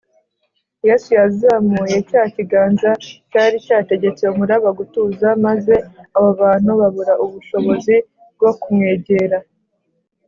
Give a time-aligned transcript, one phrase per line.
[0.87, 2.89] yesu yazamuye cya kiganza
[3.31, 5.73] cyari cyategetse umuraba gutuza, maze
[6.17, 7.95] abo bantu babura ubushobozi
[8.35, 9.37] bwo kumwegera